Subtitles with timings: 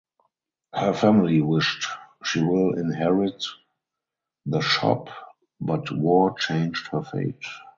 [0.73, 1.85] Her family wished
[2.23, 3.45] she will inherit
[4.47, 5.09] the shop
[5.59, 7.45] but war changed her fate.